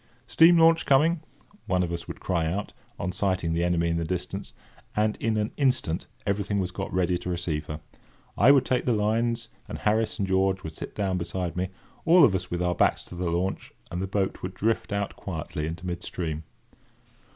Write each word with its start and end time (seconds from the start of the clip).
"Steam 0.25 0.57
launch, 0.57 0.87
coming!" 0.87 1.19
one 1.67 1.83
of 1.83 1.91
us 1.91 2.07
would 2.07 2.19
cry 2.19 2.47
out, 2.47 2.73
on 2.99 3.11
sighting 3.11 3.53
the 3.53 3.63
enemy 3.63 3.87
in 3.87 3.97
the 3.97 4.03
distance; 4.03 4.51
and, 4.95 5.15
in 5.17 5.37
an 5.37 5.51
instant, 5.57 6.07
everything 6.25 6.57
was 6.59 6.71
got 6.71 6.91
ready 6.91 7.19
to 7.19 7.29
receive 7.29 7.67
her. 7.67 7.79
I 8.35 8.51
would 8.51 8.65
take 8.65 8.85
the 8.85 8.93
lines, 8.93 9.47
and 9.67 9.77
Harris 9.77 10.17
and 10.17 10.27
George 10.27 10.63
would 10.63 10.73
sit 10.73 10.95
down 10.95 11.19
beside 11.19 11.55
me, 11.55 11.69
all 12.03 12.25
of 12.25 12.33
us 12.33 12.49
with 12.49 12.63
our 12.63 12.73
backs 12.73 13.03
to 13.05 13.15
the 13.15 13.29
launch, 13.29 13.71
and 13.91 14.01
the 14.01 14.07
boat 14.07 14.41
would 14.41 14.55
drift 14.55 14.91
out 14.91 15.15
quietly 15.15 15.67
into 15.67 15.85
mid 15.85 16.01
stream. 16.01 16.45